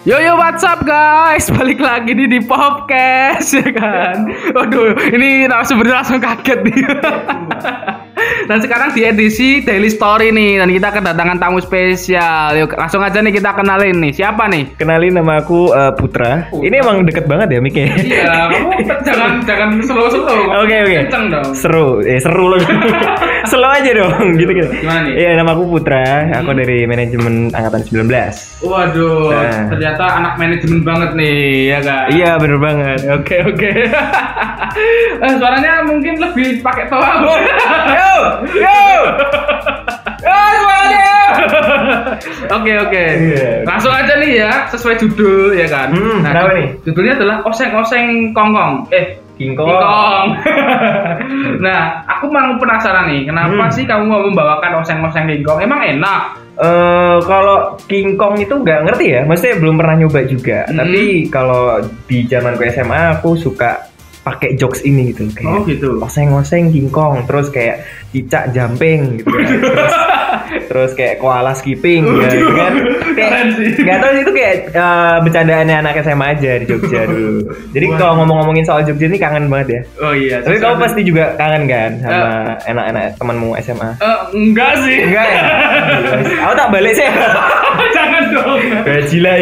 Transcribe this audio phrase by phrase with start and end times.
[0.00, 1.44] Yo yo what's up guys?
[1.60, 4.32] Balik lagi nih di podcast ya kan?
[4.56, 6.88] Waduh ini sebenarnya langsung kaget nih
[8.40, 13.18] Dan sekarang di edisi Daily Story nih Dan kita kedatangan tamu spesial Yuk langsung aja
[13.18, 14.76] nih kita kenalin nih Siapa nih?
[14.76, 16.48] Kenalin nama aku uh, Putra.
[16.50, 17.84] Ini emang deket banget ya Mike.
[18.00, 18.70] Iya kamu
[19.02, 20.94] jangan jangan slow-slow Oke oke.
[21.04, 22.60] Kenceng dong Seru, eh seru loh.
[23.50, 24.68] Slow aja dong, gitu gitu.
[24.68, 25.12] Gimana nih?
[25.16, 26.28] Iya, nama aku Putra.
[26.38, 28.04] Aku dari manajemen angkatan 19.
[28.62, 29.66] Waduh Nah.
[29.72, 32.98] ternyata anak manajemen banget nih ya kan Iya, bener banget.
[33.10, 33.70] Oke oke.
[35.20, 37.10] Eh, suaranya mungkin lebih pakai toa.
[37.90, 38.14] Yo,
[38.54, 38.76] yo.
[42.50, 43.04] Oke oke.
[43.32, 43.62] Iya.
[43.64, 45.88] Langsung aja nih ya, sesuai judul ya kan.
[45.94, 46.68] Hmm, kenapa nih?
[46.84, 48.90] Judulnya adalah oseng-oseng kongkong.
[48.90, 49.72] Eh, King Kong.
[49.72, 50.26] kingkong.
[51.64, 53.72] nah, aku mau penasaran nih, kenapa Hmm.
[53.72, 55.64] sih kamu mau membawakan oseng-oseng kingkong?
[55.64, 56.36] Emang enak?
[56.60, 60.68] Eh, kalau King Kong itu nggak ngerti ya, maksudnya belum pernah nyoba juga.
[60.68, 60.76] Hmm.
[60.76, 63.88] Tapi kalau di zamanku SMA aku suka
[64.20, 65.96] pakai jokes ini gitu kayak Oh gitu.
[65.98, 69.48] oseng-oseng King Kong, terus kayak cicak jumping gitu kan.
[69.64, 69.94] terus,
[70.68, 72.72] terus kayak koala skipping ya, gitu kan.
[73.10, 77.42] Kayak nggak tahu sih, itu kayak eh, bercandaannya anak SMA aja di Jogja dulu.
[77.74, 79.80] Jadi kalau ngomong-ngomongin soal Jogja ini kangen banget ya.
[80.00, 80.40] Oh iya.
[80.40, 82.28] Tapi kamu pasti juga kangen kan sama
[82.64, 83.90] anak-anak temanmu SMA?
[83.98, 84.96] Eh, enggak sih.
[85.04, 85.42] Enggak ya?
[86.46, 87.08] Aku tak balik sih.
[87.90, 88.60] Jangan dong.
[88.86, 89.36] Gaji lah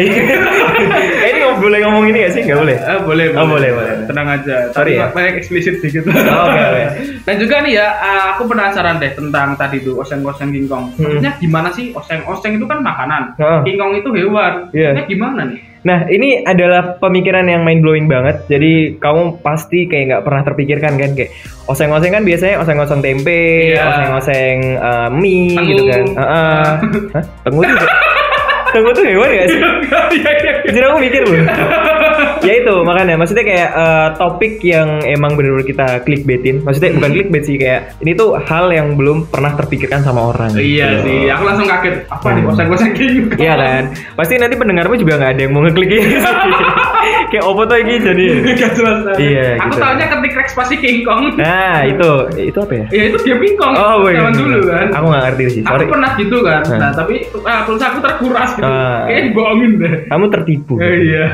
[1.59, 2.41] Eh, boleh ngomong ini gak sih?
[2.41, 2.77] Nggak boleh.
[2.77, 3.93] Eh, boleh, Oh, boleh, boleh.
[4.07, 4.55] Tenang aja.
[4.71, 5.07] Sorry Tapi ya.
[5.11, 6.07] banyak eksplisit dikit.
[6.07, 6.15] Oh,
[6.47, 6.83] oke, oke.
[7.27, 10.95] Dan juga nih ya, eh, aku penasaran deh tentang tadi tuh oseng-oseng kingkong.
[10.95, 11.19] Hmm.
[11.19, 13.35] Maksudnya gimana sih oseng-oseng itu kan makanan.
[13.35, 13.59] Oh.
[13.61, 14.71] Kingkong itu hewan.
[14.71, 14.95] Iya.
[14.95, 15.59] Maksudnya gimana nih?
[15.79, 18.43] Nah, ini adalah pemikiran yang mind blowing banget.
[18.47, 21.31] Jadi kamu pasti kayak nggak pernah terpikirkan kan kayak
[21.65, 23.87] oseng-oseng kan biasanya oseng-oseng tempe, Iya.
[23.87, 26.03] oseng-oseng eh, mie gitu kan.
[26.13, 26.63] Heeh.
[27.15, 27.23] Hah?
[27.41, 27.79] Tengu tuh
[28.69, 29.59] Tengu tuh hewan gak sih?
[30.09, 30.53] Iya, iya.
[30.65, 31.41] Jadi aku mikir loh.
[32.39, 36.61] ya itu makanya maksudnya kayak eh, topik yang emang bener-bener kita clickbaitin.
[36.61, 37.15] Maksudnya bukan Hmm.
[37.15, 40.53] clickbait sih kayak ini tuh hal yang belum pernah terpikirkan sama orang.
[40.53, 41.05] Iya gitu.
[41.05, 41.95] sih, aku langsung kaget.
[42.07, 42.51] Apa nih Hmm.
[42.51, 43.37] oseng-oseng kingkong?
[43.37, 43.83] Iya kan?
[44.13, 46.13] Pasti nanti pendengarmu juga nggak ada yang mau ngeklik ini.
[47.27, 48.25] kayak opo tuh ini jadi.
[48.59, 48.97] Gak jelas.
[49.15, 49.79] Iya, Aku gitu.
[49.79, 51.23] taunya ketik reks pasti kingkong.
[51.35, 52.85] Nah, itu itu apa ya?
[52.89, 53.73] Ya itu dia kingkong.
[53.73, 54.19] Oh, iya.
[54.19, 54.87] Zaman dulu kan.
[54.91, 55.61] Aku nggak ngerti sih.
[55.61, 55.85] Aku Sorry.
[55.87, 56.61] pernah gitu kan.
[56.65, 56.77] Nah.
[56.79, 58.65] Nah, tapi ah, pulsa aku terkuras gitu.
[58.65, 58.99] Ah.
[59.05, 59.93] Kayaknya dibohongin deh.
[60.07, 60.73] Kamu tertipu.
[60.77, 61.25] Eh, iya.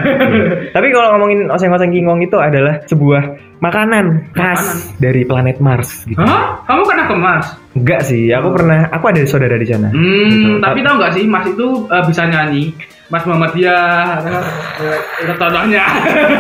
[0.72, 3.24] Tapi kalau ngomongin oseng-oseng kingkong itu adalah sebuah
[3.58, 5.00] makanan khas Makanan.
[5.00, 6.20] dari planet Mars gitu.
[6.20, 6.60] Hah?
[6.66, 7.46] Kamu kena kemas?
[7.72, 9.90] Enggak sih, aku pernah aku ada saudara di sana.
[9.90, 10.50] Hmm, Gitu.
[10.60, 12.64] tapi tahu nggak sih Mas itu eh, bisa nyanyi.
[13.06, 14.18] Mas Muhammadiyah,
[15.22, 15.86] itu contohnya.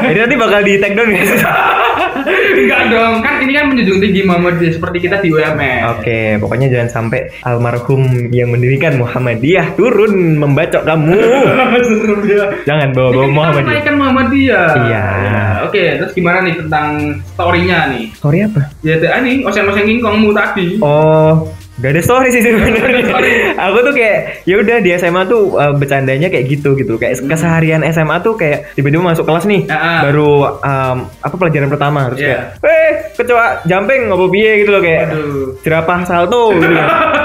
[0.10, 1.38] Jadi nanti bakal di take down sih?
[2.56, 5.84] Enggak dong, kan ini kan menjunjung tinggi Muhammadiyah seperti kita di UMS.
[6.00, 11.22] Oke, pokoknya jangan sampai almarhum yang mendirikan Muhammadiyah turun membacok kamu.
[12.70, 13.68] Jangan Ini bawa-bawa kan Muhammadiyah.
[13.70, 14.70] menaikkan Muhammadiyah.
[14.90, 15.06] Iya.
[15.06, 16.88] Ya, Oke, terus gimana nih tentang
[17.36, 18.06] story-nya nih?
[18.18, 18.62] Sorry apa?
[18.82, 20.82] Ya, nih, oseng-oseng kingkongmu tadi.
[20.82, 23.04] Oh, gak ada story sih sebenarnya.
[23.60, 26.96] Aku tuh kayak ya udah di SMA tuh uh, bercandanya kayak gitu gitu.
[26.96, 30.00] Kayak keseharian SMA tuh kayak tiba-tiba masuk kelas nih, Ah, ah.
[30.08, 32.56] baru um, apa pelajaran pertama terus Iya.
[32.58, 35.48] kayak, eh kecoa jumping ngopo piye gitu loh kayak Aduh.
[35.62, 36.72] jerapah salto gitu.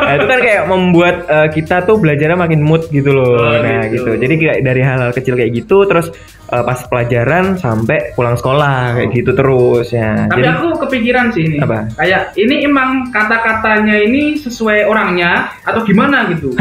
[0.01, 3.39] Nah, itu kan kayak membuat uh, kita tuh belajarnya makin mood gitu loh.
[3.39, 4.03] Oh, nah, gitu.
[4.03, 4.11] gitu.
[4.19, 6.11] Jadi kayak dari hal-hal kecil kayak gitu terus
[6.51, 10.27] uh, pas pelajaran sampai pulang sekolah kayak gitu terus ya.
[10.27, 11.59] Tapi Jadi aku kepikiran sih ini.
[11.63, 11.87] Apa?
[11.95, 16.57] Kayak ini emang kata-katanya ini sesuai orangnya atau gimana gitu.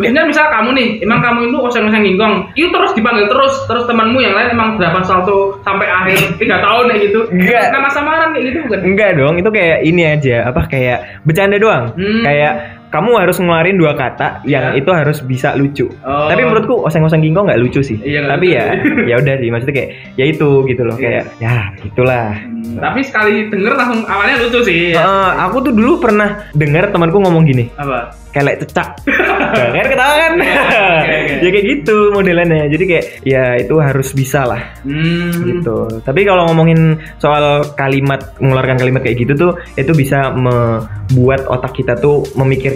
[0.00, 4.16] Maksudnya misal kamu nih, emang kamu itu oseng-oseng gingkong, itu terus dipanggil terus, terus temanmu
[4.24, 7.20] yang lain emang berapa salto sampai akhir tiga tahun kayak gitu.
[7.28, 7.68] Enggak.
[7.68, 8.80] Nama samaran kayak gitu bukan?
[8.80, 11.92] Enggak dong, itu kayak ini aja, apa kayak bercanda doang.
[12.00, 12.24] Hmm.
[12.24, 14.82] Kayak kamu harus ngeluarin dua kata yang Iya.
[14.82, 15.86] itu harus bisa lucu.
[16.02, 16.26] Oh.
[16.26, 17.96] Tapi menurutku oseng-oseng kingkong nggak lucu sih.
[17.96, 18.58] Iya, Tapi lucu.
[18.58, 18.64] ya,
[19.10, 21.02] ya udah sih, maksudnya kayak ya itu gitu loh, Iya.
[21.02, 22.28] kayak ya itulah.
[22.34, 24.92] Hmm, Tapi sekali denger langsung awalnya lucu sih.
[24.92, 28.12] Eh, aku tuh dulu pernah dengar temanku ngomong gini, Apa?
[28.30, 28.88] kelek cecak.
[29.50, 30.32] Nah, kan ketawa kan?
[30.38, 31.34] Oke, oke.
[31.42, 32.70] ya kayak gitu modelannya.
[32.70, 34.62] Jadi kayak ya itu harus bisa lah.
[34.86, 35.32] Hmm.
[35.42, 35.90] gitu.
[36.06, 41.98] Tapi kalau ngomongin soal kalimat mengeluarkan kalimat kayak gitu tuh itu bisa membuat otak kita
[41.98, 42.22] tuh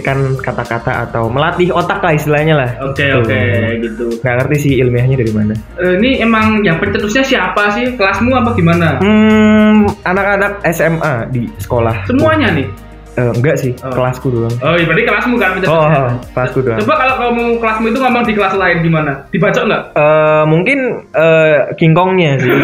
[0.05, 2.69] memikirkan kata-kata atau melatih otak lah istilahnya lah.
[2.83, 3.17] Oke Gitu.
[3.17, 3.41] oke
[3.81, 4.05] gitu.
[4.21, 5.53] Nggak ngerti sih ilmiahnya dari mana.
[5.81, 7.97] Eh, ini emang yang pencetusnya siapa sih?
[7.97, 9.01] Kelasmu apa gimana?
[9.01, 12.05] Hmm, anak-anak SMA di sekolah.
[12.05, 12.67] Semuanya nih.
[13.15, 13.95] Eh, enggak sih, Oh.
[13.95, 14.51] kelasku doang.
[14.59, 15.87] Oh, iya, berarti kelasmu kan Oh, pencetusnya.
[16.03, 16.79] oh, kelasku doang.
[16.83, 19.11] Coba kalau kamu kelasmu itu ngomong di kelas lain gimana?
[19.31, 19.83] Dibacok nggak?
[19.95, 20.79] Eh, mungkin
[21.15, 22.51] eh, King Kongnya sih.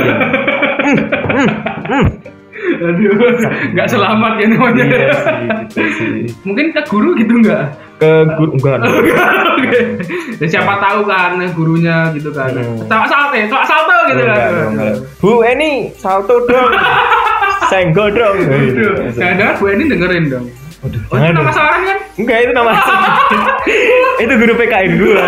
[0.82, 1.50] Hmm, hmm,
[1.86, 2.06] hmm.
[2.81, 3.13] Aduh,
[3.72, 4.83] nggak selamat ya namanya.
[4.83, 5.38] Iya sih,
[5.69, 6.13] gitu sih.
[6.42, 7.66] Mungkin ke guru gitu nggak?
[8.01, 8.81] Ke guru enggak.
[8.81, 9.80] Oke.
[10.42, 12.50] Ya, siapa tahu kan gurunya gitu kan.
[12.57, 12.81] Hmm.
[12.89, 14.51] Coba salto, coba salto gitu kan.
[15.22, 16.72] Bu Eni salto dong.
[17.72, 18.36] Senggol dong.
[18.42, 20.45] Aduh, jangan-jangan Bu Eni dengerin dong.
[20.81, 21.98] Waduh, Oh, itu nama samaran kan?
[22.18, 22.72] Enggak itu nama
[24.25, 25.25] itu guru PKN gua.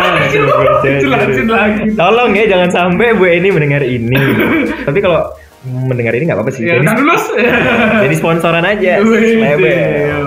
[0.82, 1.82] Jelasin lagi.
[1.94, 4.18] Tolong ya jangan sampai Bu Eni mendengar ini.
[4.82, 5.30] Tapi kalau
[5.64, 6.64] mendengar ini nggak apa-apa sih.
[6.64, 7.24] Ya, Jadi, lulus.
[8.04, 9.00] jadi sponsoran aja.
[9.00, 10.24] Label.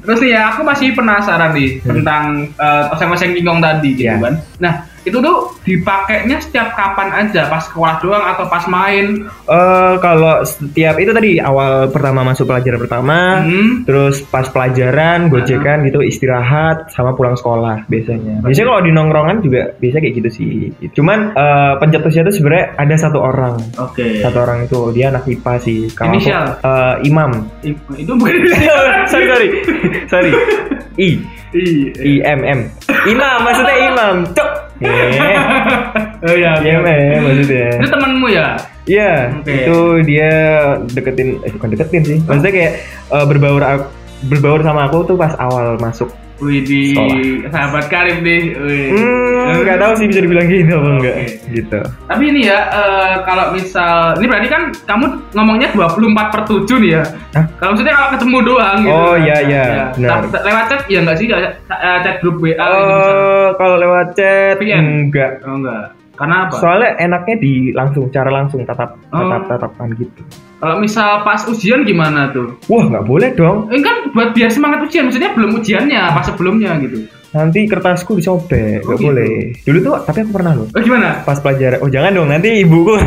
[0.00, 2.24] Terus nih ya, aku masih penasaran nih tentang
[2.56, 4.16] uh, oseng-oseng kingkong tadi gitu Hmm.
[4.16, 4.22] Ya.
[4.22, 4.34] kan.
[4.58, 4.74] Nah,
[5.06, 9.22] itu tuh dipakainya setiap kapan aja, pas sekolah doang atau pas main?
[9.46, 13.86] Eh kalau setiap itu tadi awal pertama masuk pelajaran pertama, Hmm.
[13.86, 18.42] terus pas pelajaran, gojekan gitu, istirahat sama pulang sekolah biasanya.
[18.42, 20.52] Biasanya kalau di nongkrongan juga biasa kayak gitu sih.
[20.92, 23.54] Cuman eh, pencetusnya tuh sebenarnya ada satu orang.
[23.78, 24.18] Oke.
[24.18, 25.78] Satu orang itu dia anak IPA sih.
[25.92, 26.44] Kalau aku, Inisial?
[26.58, 27.30] eh, Imam.
[27.94, 28.34] Itu bukan
[29.12, 29.48] sorry sorry
[30.12, 30.32] sorry.
[30.98, 31.22] I
[31.56, 31.88] Iya.
[31.96, 32.60] I M M.
[33.06, 34.14] Imam maksudnya Imam.
[34.34, 34.50] Cok.
[34.76, 35.36] Eh,
[36.26, 36.52] Oh iya.
[36.60, 37.68] Iya meh maksudnya.
[37.80, 38.48] Itu temanmu ya?
[38.86, 39.50] Iya, Oke.
[39.50, 40.30] itu dia
[40.94, 42.18] deketin, eh bukan deketin sih.
[42.22, 42.72] Maksudnya kayak
[43.10, 43.62] eh, berbaur
[44.26, 46.08] berbaur sama aku tuh pas awal masuk.
[46.36, 47.48] Wih di Sekolah.
[47.48, 48.52] sahabat karib nih.
[48.54, 48.86] Wih.
[48.92, 51.14] Hmm, nggak tahu sih bisa dibilang gitu apa enggak.
[51.16, 51.26] Oke.
[51.48, 51.78] Gitu.
[52.04, 56.90] Tapi ini ya, eh, kalau misal, ini berarti kan kamu ngomongnya 24 per 7 nih
[56.92, 57.02] ya?
[57.32, 57.44] Hah?
[57.56, 58.92] Kalau maksudnya kalau ketemu doang gitu.
[58.92, 59.24] Oh, kan.
[59.24, 59.84] iya, iya, Ya.
[59.92, 60.10] benar.
[60.22, 61.26] Tapi Lewat chat ya enggak sih?
[61.26, 61.48] Eh,
[62.04, 63.16] chat grup WA gitu misal.
[63.16, 64.84] Eh, kalau lewat chat VN?
[65.08, 65.30] enggak.
[65.42, 65.84] Oh enggak.
[66.16, 66.56] Karena apa?
[66.56, 69.20] Soalnya enaknya di langsung, cara langsung tatap Oh.
[69.22, 70.20] tatap tatapan gitu.
[70.56, 72.56] Kalau misal pas ujian gimana tuh?
[72.66, 73.68] Wah nggak boleh dong.
[73.68, 77.04] Ini kan buat biar semangat ujian, maksudnya belum ujiannya, pas sebelumnya gitu.
[77.28, 79.06] Nanti kertasku disobek, Oh, nggak gitu.
[79.06, 79.34] boleh.
[79.60, 80.66] Dulu tuh, tapi aku pernah loh.
[80.66, 81.20] Oh gimana?
[81.20, 82.96] pas pelajaran oh jangan dong nanti ibuku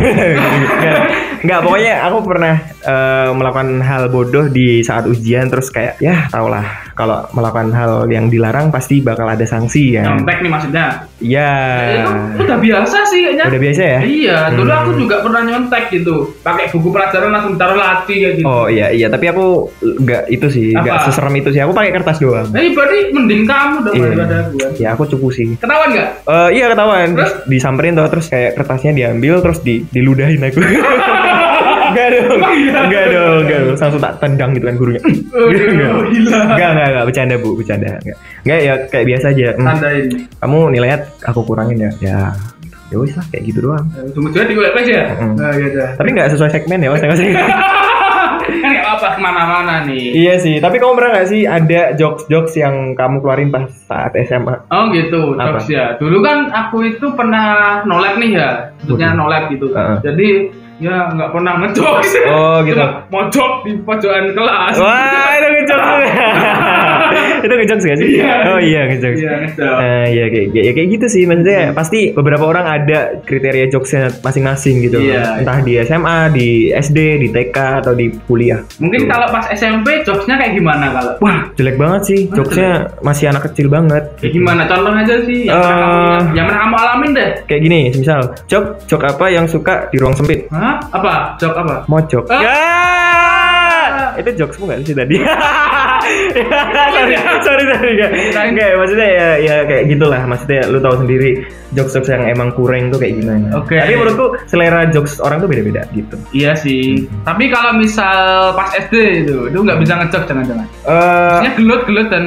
[1.39, 1.59] Nggak.
[1.63, 2.53] pokoknya aku pernah
[2.83, 7.91] eh, melakukan hal bodoh di saat ujian terus kayak ya tau lah kalau melakukan hal
[8.05, 10.85] yang dilarang pasti bakal ada sanksi ya Nyontek nih maksudnya.
[11.17, 11.51] ya
[12.31, 13.45] Itu udah biasa sih kayaknya.
[13.45, 14.81] udah biasa ya Iya, dulu Hmm.
[14.81, 16.15] aku juga pernah nyontek gitu.
[16.39, 18.45] Pakai buku pelajaran langsung taruh latih kayak gitu.
[18.45, 22.17] oh iya iya tapi aku nggak itu sih nggak seserem itu sih aku pakai kertas
[22.17, 24.03] doang Nah, ini berarti mending kamu dong Iya.
[24.05, 24.71] daripada aku kan.
[24.75, 26.09] ya aku cukup sih Ketahuan nggak?
[26.25, 27.31] Eh iya ketahuan Terus?
[27.45, 30.59] disamperin tuh terus kayak kertasnya diambil terus di diludahin aku
[31.89, 33.75] Enggak dong, enggak dong, enggak dong.
[33.75, 35.01] Langsung tak tendang gitu kan gurunya.
[35.31, 35.93] Oh, Enggak.
[36.09, 36.39] gila.
[36.47, 37.87] Enggak, enggak, enggak, bercanda bu, bercanda.
[37.99, 39.47] Enggak, enggak ya kayak biasa aja.
[39.53, 40.05] Hmm, Tandain.
[40.37, 42.17] kamu nilainya aku kurangin ya, ya,
[42.89, 43.85] ya wis lah kayak gitu doang.
[44.11, 45.03] Cuma-cuma di web ya?
[45.15, 45.33] Mm.
[45.35, 45.89] Nah, iya dah.
[45.95, 47.29] Tapi nggak sesuai segmen ya masing-masing.
[48.99, 50.11] apa-apa ke mana-mana nih.
[50.11, 54.67] iya sih, tapi kamu pernah nggak sih ada jokes-jokes yang kamu keluarin pas saat SMA?
[54.67, 55.55] Oh gitu, Apa?
[55.55, 55.95] jokes ya.
[55.95, 58.49] Dulu kan aku itu pernah nolep nih ya,
[58.83, 59.71] maksudnya nolep gitu.
[59.71, 59.97] Heeh.
[60.03, 60.29] Jadi
[60.79, 62.11] ya nggak pernah ngejokes.
[62.27, 62.75] Oh, gitu.
[62.75, 64.75] Cuma mojok di pojokan kelas.
[64.75, 66.09] Wah, itu ngejokes.
[67.45, 68.07] itu ngejokes gak sih?
[68.15, 68.33] Iya.
[68.47, 69.19] Oh iya ngejokes.
[69.19, 69.79] Iya, ngejokes.
[69.79, 74.75] Eh, iya kayak ya, kayak gitu sih maksudnya pasti beberapa orang ada kriteria jokesnya masing-masing
[74.81, 79.07] gitu Iya, entah di SMA di SD di TK atau di kuliah Mungkin Gitu.
[79.07, 81.13] kalau pas SMP jokesnya kayak gimana kalau?
[81.19, 84.61] wah jelek banget sih jokesnya masih anak kecil banget Kayak gimana?
[84.65, 86.07] Contoh aja sih yang pernah kamu Eh.
[86.09, 87.29] ingat, yang pernah kamu alamin deh.
[87.45, 90.77] kayak gini misal jok jok apa yang suka di ruang sempit Hah?
[90.89, 91.13] Apa?
[91.37, 91.75] Jok apa?
[91.85, 92.41] mojok Ah.
[92.41, 92.59] ya
[94.17, 95.15] itu jokesmu nggak sih tadi
[96.95, 98.49] sorry sorry sorry nggak Kirain.
[98.53, 101.29] nggak maksudnya ya ya kayak gitulah maksudnya lu tahu sendiri
[101.71, 103.77] jokes jokes yang emang kurang tuh kayak gimana Oke.
[103.77, 107.09] tapi menurutku selera jokes orang tuh beda beda gitu Iya sih.
[107.25, 110.67] Tapi kalau misal pas SD itu, itu nggak bisa ngejok jangan-jangan.
[110.85, 112.25] eh Maksudnya gelut-gelut dan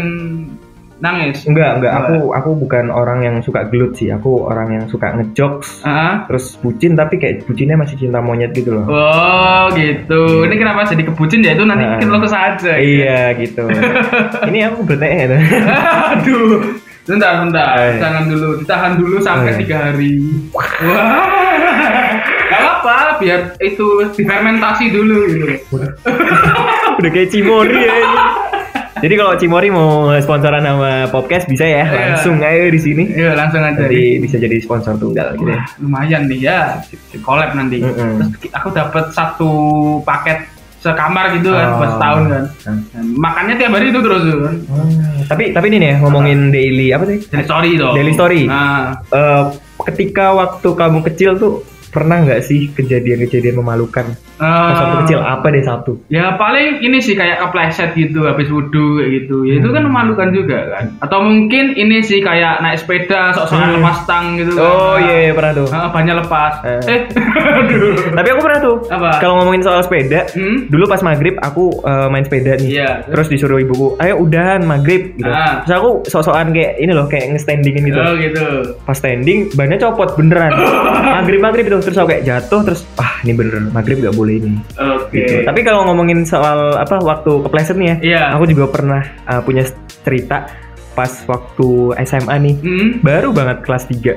[1.02, 1.42] nangis.
[1.44, 5.82] enggak enggak aku aku bukan orang yang suka gelut sih aku orang yang suka ngejokes
[5.82, 6.22] Ah.
[6.24, 10.46] terus bucin tapi kayak bucinnya masih cinta monyet gitu loh Oh gitu.
[10.46, 12.78] Ini kenapa jadi kebucin ya itu nanti mungkin lo saja.
[12.78, 13.66] iya gitu
[14.48, 15.42] ini aku bertanya
[16.14, 16.78] Aduh.
[17.02, 17.98] Bentar, bentar.
[17.98, 18.62] Jangan dulu.
[18.62, 20.22] Ditahan dulu sampai tiga hari.
[20.54, 20.70] Wah.
[22.46, 25.82] Gak apa, biar itu difermentasi dulu gitu.
[26.94, 28.18] udah kayak Cimori ya ini.
[29.02, 32.14] Jadi kalau Cimori mau sponsoran sama podcast bisa ya, Iya.
[32.14, 33.04] langsung ayo di sini.
[33.10, 33.74] Iya, langsung aja.
[33.76, 35.62] Nanti bisa jadi sponsor tunggal gitu ya.
[35.76, 36.78] Lumayan nih ya.
[37.18, 37.82] Collab nanti.
[37.82, 38.22] Mm-mm.
[38.38, 39.50] Terus aku dapat satu
[40.02, 40.46] paket
[40.78, 41.78] sekamar gitu kan, Oh.
[41.78, 42.44] buat setahun kan.
[42.66, 42.82] Hmm.
[43.14, 44.54] Makannya tiap hari itu terus kan.
[45.28, 47.18] Tapi tapi ini nih ngomongin daily apa sih?
[47.26, 47.94] Daily story dong.
[47.94, 48.42] Daily story.
[48.46, 49.42] Nah, Eh,
[49.82, 55.46] ketika waktu kamu kecil tuh pernah nggak sih kejadian-kejadian memalukan pas waktu Eh, kecil apa
[55.46, 59.44] deh satu Ya paling ini sih kayak kepleset gitu habis wudhu kayak gitu.
[59.44, 59.92] Ya itu kan Hmm.
[59.92, 60.84] memalukan juga kan.
[60.98, 63.76] Atau mungkin ini sih kayak naik sepeda sok-sokan Hmm.
[63.78, 64.56] lepas tang gitu.
[64.56, 65.04] oh kan.
[65.04, 66.52] iya iya, pernah tuh Ah, banyak lepas.
[66.64, 66.80] Eh.
[66.88, 67.00] Eh.
[68.16, 69.10] Tapi aku pernah tuh Apa?
[69.18, 70.66] kalau ngomongin soal sepeda Hmm?
[70.66, 72.90] dulu pas maghrib aku eh, main sepeda nih Iya.
[73.06, 75.60] terus disuruh ibuku ayo udahan maghrib gitu Ah.
[75.62, 78.46] terus aku sok-sokan kayak ini loh kayak nge-standingin gitu Oh gitu.
[78.82, 80.50] pas standing bannya copot beneran
[81.14, 84.56] maghrib maghrib itu terus aku kayak jatuh terus ah ini bener maghrib gak boleh ini.
[84.74, 85.18] Oke.
[85.18, 85.44] gitu.
[85.44, 88.22] Tapi kalau ngomongin soal apa waktu kepleset nih ya Iya.
[88.32, 89.66] aku juga pernah uh, punya
[90.00, 90.46] cerita
[90.92, 91.68] pas waktu
[92.04, 92.54] SMA nih.
[92.58, 92.88] Hmm.
[93.00, 94.12] baru banget kelas 3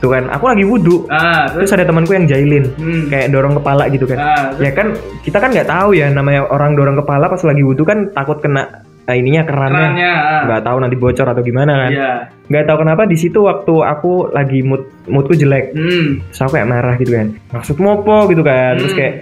[0.00, 1.68] tuh kan aku lagi wudhu Ah, terus?
[1.68, 3.04] Terus ada temanku yang jahilin Hmm.
[3.06, 4.16] kayak dorong kepala gitu kan.
[4.16, 4.86] Ah, terus- ya kan
[5.20, 8.64] kita kan nggak tahu ya namanya orang dorong kepala pas lagi wudhu kan takut kena
[9.08, 10.42] ininya kerannya ah.
[10.44, 12.12] nggak tahu nanti bocor atau gimana kan Iya.
[12.48, 16.18] nggak tahu kenapa di situ waktu aku lagi mood moodku jelek Hmm.
[16.24, 18.98] terus aku kayak marah gitu kan maksudmu apa gitu kan terus Hmm.
[18.98, 19.14] kayak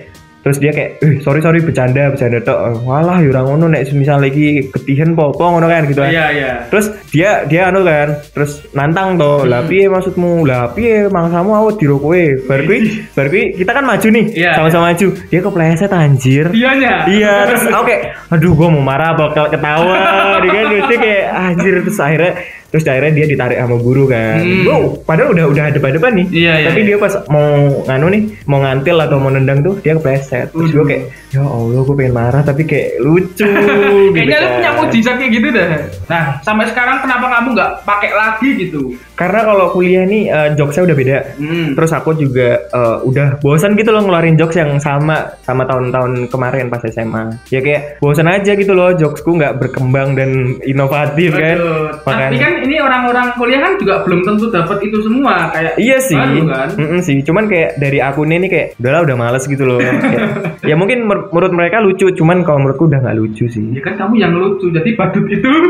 [0.45, 2.85] terus dia kayak eh sorry sorry bercanda bercanda tok.
[2.85, 6.13] Walah ya ora ngono nek misal lagi ketihen popo ngono kan gitu kan.
[6.13, 6.51] Iya, iya.
[6.69, 9.73] terus dia dia anu kan terus nantang toh lah Hmm.
[9.73, 10.45] piye maksudmu?
[10.45, 11.57] Lah piye mangsamu?
[11.57, 12.23] Awet diro kowe.
[12.45, 12.79] Bar kuwi
[13.11, 15.09] bar kuwi kita kan maju nih Iya, sama-sama maju.
[15.33, 16.45] Dia kepleset anjir.
[16.53, 16.95] Dianya.
[17.09, 19.97] Iya, terus aku kayak, aduh gue mau marah apa kalau ketawa,
[20.39, 20.65] dia kan.
[20.85, 22.33] Dia kayak anjir terus akhirnya
[22.75, 24.43] terus akhirnya dia ditarik sama guru kan.
[24.43, 24.67] Hmm.
[24.67, 26.27] Wow, padahal udah udah depan-depan nih.
[26.35, 26.87] Iya, iya, Tapi iya.
[26.91, 27.51] dia pas mau
[27.87, 30.51] nganu nih, mau ngantil atau mau nendang tuh dia kepleset.
[30.51, 31.03] Terus gue kayak,
[31.35, 33.43] ya Allah gue pengen marah tapi kayak lucu.
[34.15, 34.55] Kayaknya lu kan.
[34.55, 35.69] punya mujizat kayak gitu dah.
[36.07, 38.83] Nah, sampai sekarang kenapa kamu nggak pakai lagi gitu?
[39.15, 41.19] Karena kalau kuliah nih eh, jokesnya udah beda.
[41.35, 41.69] Hmm.
[41.75, 46.71] Terus aku juga eh, udah bosan gitu loh ngeluarin jokes yang sama sama tahun-tahun kemarin
[46.71, 47.35] pas SMA.
[47.51, 50.31] Ya kayak bosan aja gitu loh jokesku nggak berkembang dan
[50.63, 51.57] inovatif kan.
[51.57, 55.75] Aduh, Tapi Makanya- kan ini orang-orang kuliah kan juga belum tentu dapat itu semua kayak
[55.75, 56.69] Iya sih, baru kan.
[56.77, 57.19] Mm-mm sih.
[57.23, 59.81] Cuman kayak dari akunnya nih kayak udahlah udah males gitu loh.
[60.05, 63.65] Kayak, ya mungkin menurut mereka lucu, cuman kalau menurutku udah nggak lucu sih.
[63.73, 65.51] Ya kan kamu yang lucu, jadi badut itu.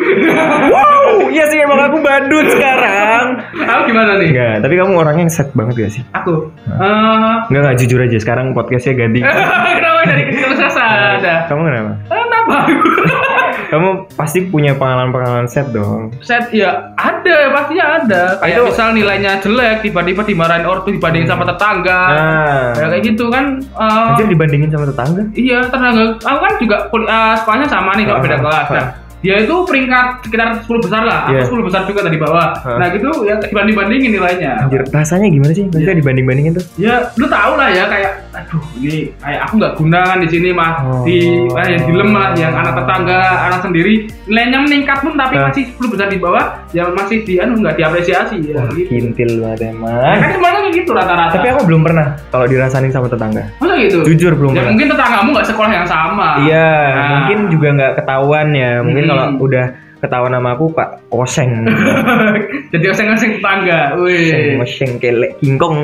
[0.65, 3.45] Wow, iya sih emang aku badut sekarang.
[3.53, 4.33] Aku gimana nih?
[4.33, 6.03] Enggak, tapi kamu orangnya yang set banget gak sih?
[6.17, 6.49] Aku.
[6.67, 9.21] Eh, Enggak nggak jujur aja sekarang podcastnya ganti.
[9.79, 11.35] kenapa dari kecil saya ada?
[11.47, 11.93] kamu kenapa?
[12.09, 12.57] Kenapa?
[13.65, 16.15] Kamu pasti punya pengalaman-pengalaman set dong.
[16.21, 18.23] Set ya ada, pastinya ada.
[18.39, 22.01] Kayak Itu- misal nilainya jelek, tiba-tiba dimarahin ortu dibandingin sama tetangga.
[22.07, 23.59] Nah, Ya, kayak gitu kan.
[23.61, 25.23] eh, anjir dibandingin sama tetangga.
[25.33, 26.03] Iya, tetangga.
[26.19, 28.67] Aku kan juga eh, sekolahnya sama nih, nggak beda Ah, kelas.
[28.67, 28.75] ah.
[28.75, 28.87] Nah,
[29.21, 31.21] dia itu peringkat sekitar 10 besar lah.
[31.29, 31.43] Iya.
[31.43, 32.49] Aku 10 besar juga tadi bawah.
[32.61, 32.77] Ah.
[32.77, 34.53] Nah, gitu ya dibanding-bandingin nilainya.
[34.63, 35.65] Anjir, rasanya gimana sih?
[35.65, 36.65] Maksudnya dibanding-bandingin tuh?
[36.77, 40.49] Ya, lu tau lah ya kayak aduh ini kayak aku nggak guna kan di sini
[40.51, 41.03] mas Oh.
[41.03, 43.95] di eh, yang dilem mas yang anak tetangga anak sendiri
[44.27, 45.49] nilainya meningkat pun tapi Ah.
[45.49, 48.91] masih 10 besar di bawah yang masih di anu nggak diapresiasi ya Wah, gitu.
[48.91, 50.19] kintil banget Ya, emang.
[50.19, 53.43] kan semuanya gitu rata-rata Tapi aku belum pernah kalau dirasain sama tetangga.
[53.57, 54.71] masa gitu Jujur belum ya pernah.
[54.71, 57.07] mungkin tetanggamu nggak sekolah yang sama Iya, Nah.
[57.15, 58.73] mungkin juga nggak ketahuan ya.
[58.81, 59.11] Mungkin Hmm.
[59.11, 59.67] kalau udah
[60.05, 61.65] ketahuan sama aku Pak Oseng.
[62.73, 65.79] jadi oseng-oseng tetangga Oseng, wih oseng kelek kingkong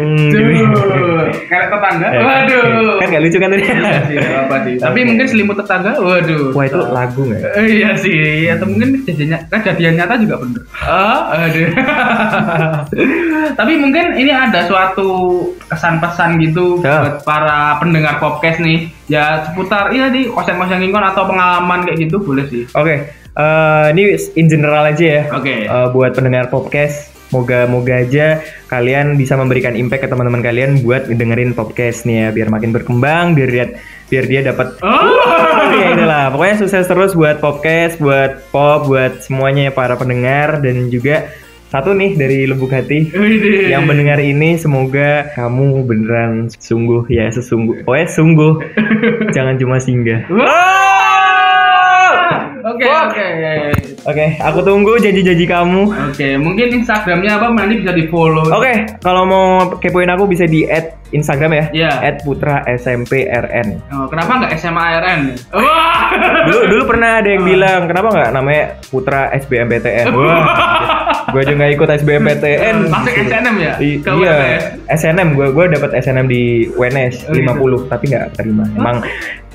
[1.47, 3.65] kayak tetangga Ya, waduh Kan nggak lucu kan tadi?
[4.11, 7.41] iya apa sih tapi mungkin selimut tetangga waduh Wah itu lagu nggak?
[7.41, 7.51] ya?
[7.55, 10.63] Eh, iya sih, atau mungkin kejadian kejadian nyata juga bener.
[10.77, 11.69] Ah, aduh.
[13.55, 15.09] Tapi mungkin ini ada suatu
[15.67, 17.03] kesan-pesan gitu Ya.
[17.03, 18.89] buat para pendengar podcast nih.
[19.07, 22.63] Ya seputar iya nih koseng-koseng lingkungan atau pengalaman kayak gitu boleh sih.
[22.73, 24.03] Oke, eh, ini
[24.35, 25.23] in general aja ya.
[25.33, 25.65] Oke.
[25.65, 31.55] Eh, buat pendengar podcast, moga-moga aja kalian bisa memberikan impact ke teman-teman kalian buat dengerin
[31.55, 33.67] podcast nih ya, biar makin berkembang, biar dia
[34.11, 35.71] biar dia dapat Oh.
[35.71, 40.91] ya itulah pokoknya sukses terus buat podcast buat pop buat semuanya ya para pendengar dan
[40.91, 41.31] juga
[41.71, 43.07] satu nih dari lubuk hati
[43.71, 48.53] yang mendengar ini semoga kamu beneran sungguh ya sesungguh pokoknya sungguh
[49.39, 51.00] jangan cuma singgah Wow.
[52.87, 53.55] Oke, oke.
[54.09, 58.47] oke aku tunggu janji-janji kamu Oke, mungkin Instagramnya apa nanti bisa di follow.
[58.49, 59.45] Oke, kalau mau
[59.77, 61.65] kepoin aku bisa di add Instagram ya.
[61.75, 61.91] Iya.
[62.07, 63.69] Add Putra SMPRN.
[63.91, 65.21] Oh, kenapa nggak SMA RN?
[65.55, 66.01] Wah.
[66.47, 70.07] Dulu dulu pernah ada yang bilang kenapa nggak namanya Putra SBMPTN.
[70.19, 71.00] Wah.
[71.31, 72.77] Gue nggak ikut SBMPTN.
[72.91, 73.73] Masuk SNM ya?
[73.79, 74.63] I- Ke iya, UNS?
[75.01, 76.43] SNM gue gue dapat SNM di
[76.75, 77.87] UNS Oh, gitu.
[77.87, 78.65] 50 tapi nggak terima.
[78.75, 79.03] Emang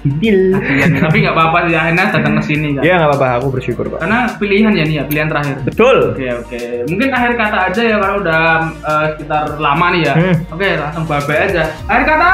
[0.05, 0.53] Idil.
[0.61, 2.81] Iya, tapi nggak apa-apa sih akhirnya datang ke sini kan.
[2.85, 4.05] Ya nggak apa-apa, aku bersyukur pak.
[4.05, 5.55] Karena pilihan ya nih ya, pilihan terakhir.
[5.65, 5.97] Betul.
[6.13, 8.43] Oke oke, mungkin akhir kata aja ya karena udah
[8.85, 10.13] eh, sekitar lama nih ya.
[10.13, 10.35] Hmm.
[10.53, 11.63] Oke langsung bye bye aja.
[11.89, 12.31] Akhir kata,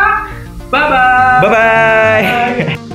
[0.68, 1.40] bye bye.
[1.40, 2.91] Bye bye.